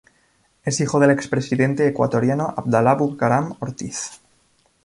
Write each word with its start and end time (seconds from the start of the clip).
Es 0.65 0.81
hijo 0.81 0.99
del 0.99 1.11
expresidente 1.11 1.85
ecuatoriano 1.87 2.55
Abdalá 2.57 2.95
Bucaram 2.95 3.55
Ortiz. 3.59 4.19